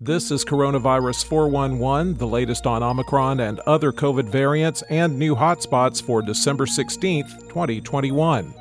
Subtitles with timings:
[0.00, 6.00] This is Coronavirus 411, the latest on Omicron and other COVID variants and new hotspots
[6.00, 8.54] for December 16th, 2021.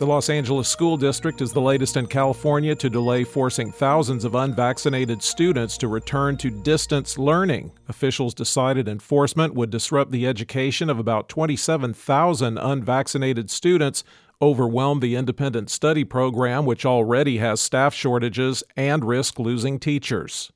[0.00, 4.34] The Los Angeles School District is the latest in California to delay forcing thousands of
[4.34, 7.70] unvaccinated students to return to distance learning.
[7.88, 14.02] Officials decided enforcement would disrupt the education of about 27,000 unvaccinated students,
[14.40, 20.52] overwhelm the independent study program, which already has staff shortages, and risk losing teachers.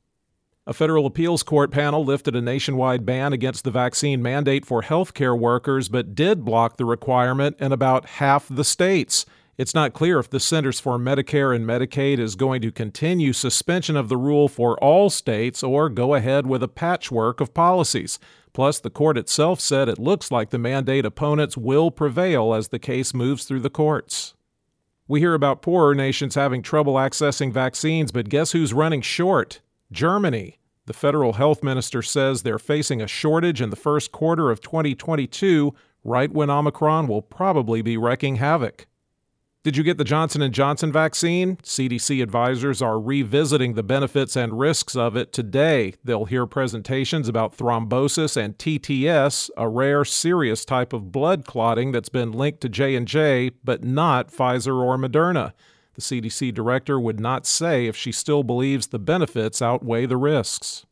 [0.64, 5.36] A federal appeals court panel lifted a nationwide ban against the vaccine mandate for healthcare
[5.36, 9.26] workers, but did block the requirement in about half the states.
[9.58, 13.96] It's not clear if the Centers for Medicare and Medicaid is going to continue suspension
[13.98, 18.18] of the rule for all states or go ahead with a patchwork of policies.
[18.54, 22.78] Plus, the court itself said it looks like the mandate opponents will prevail as the
[22.78, 24.32] case moves through the courts.
[25.06, 29.60] We hear about poorer nations having trouble accessing vaccines, but guess who's running short?
[29.90, 30.60] Germany.
[30.86, 35.74] The federal health minister says they're facing a shortage in the first quarter of 2022,
[36.04, 38.86] right when Omicron will probably be wreaking havoc.
[39.64, 41.56] Did you get the Johnson & Johnson vaccine?
[41.58, 45.94] CDC advisors are revisiting the benefits and risks of it today.
[46.02, 52.08] They'll hear presentations about thrombosis and TTS, a rare serious type of blood clotting that's
[52.08, 55.52] been linked to J&J but not Pfizer or Moderna.
[55.94, 60.86] The CDC director would not say if she still believes the benefits outweigh the risks.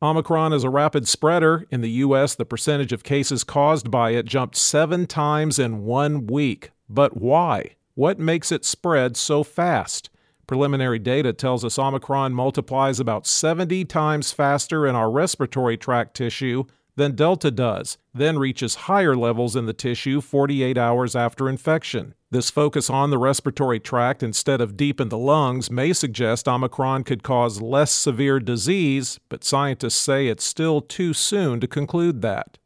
[0.00, 1.64] Omicron is a rapid spreader.
[1.72, 6.28] In the U.S., the percentage of cases caused by it jumped seven times in one
[6.28, 6.70] week.
[6.88, 7.75] But why?
[7.96, 10.10] What makes it spread so fast?
[10.46, 16.64] Preliminary data tells us Omicron multiplies about 70 times faster in our respiratory tract tissue
[16.96, 22.12] than Delta does, then reaches higher levels in the tissue 48 hours after infection.
[22.30, 27.02] This focus on the respiratory tract instead of deep in the lungs may suggest Omicron
[27.04, 32.58] could cause less severe disease, but scientists say it's still too soon to conclude that.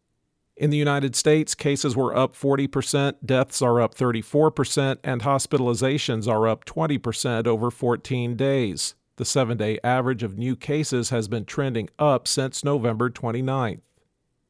[0.61, 6.47] In the United States, cases were up 40%, deaths are up 34%, and hospitalizations are
[6.47, 8.95] up 20% over 14 days.
[9.17, 13.81] The seven day average of new cases has been trending up since November 29th.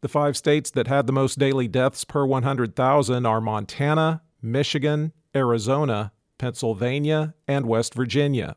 [0.01, 6.11] The five states that had the most daily deaths per 100,000 are Montana, Michigan, Arizona,
[6.39, 8.57] Pennsylvania, and West Virginia.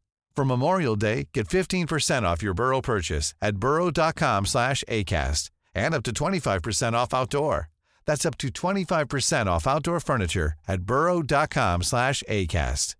[0.35, 6.03] For Memorial Day, get 15% off your Burrow purchase at burrow.com slash ACAST and up
[6.03, 7.69] to 25% off outdoor.
[8.05, 12.95] That's up to 25% off outdoor furniture at burrow.com slash ACAST.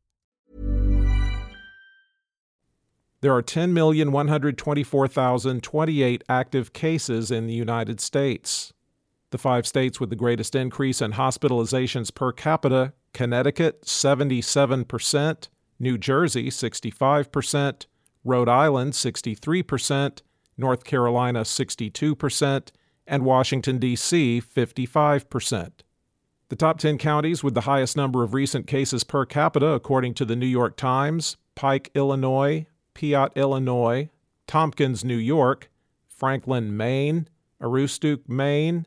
[3.22, 8.74] There are 10,124,028 active cases in the United States.
[9.30, 15.50] The five states with the greatest increase in hospitalizations per capita Connecticut, 77%,
[15.82, 17.86] New Jersey, 65%,
[18.24, 20.22] Rhode Island, 63%,
[20.56, 22.68] North Carolina, 62%,
[23.08, 25.72] and Washington, D.C., 55%.
[26.50, 30.26] The top 10 counties with the highest number of recent cases per capita, according to
[30.26, 34.10] the New York Times Pike, Illinois, Piatt, Illinois,
[34.46, 35.72] Tompkins, New York,
[36.06, 37.28] Franklin, Maine,
[37.60, 38.86] Aroostook, Maine,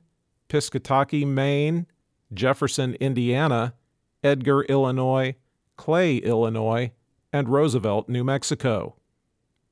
[0.49, 1.87] Piscataquis, Maine,
[2.33, 3.75] Jefferson, Indiana,
[4.23, 5.35] Edgar, Illinois,
[5.77, 6.91] Clay, Illinois,
[7.33, 8.97] and Roosevelt, New Mexico.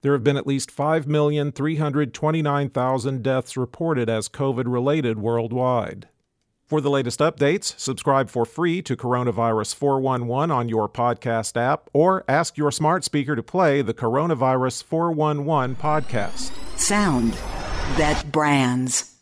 [0.01, 6.09] There have been at least 5,329,000 deaths reported as COVID related worldwide.
[6.73, 12.23] For the latest updates, subscribe for free to Coronavirus 411 on your podcast app or
[12.27, 16.51] ask your smart speaker to play the Coronavirus 411 podcast.
[16.79, 17.33] Sound
[17.99, 19.13] that brands.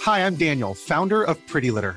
[0.00, 1.96] Hi, I'm Daniel, founder of Pretty Litter.